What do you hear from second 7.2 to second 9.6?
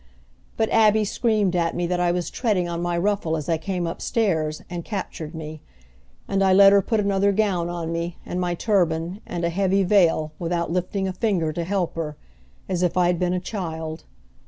gown on me and my turban and a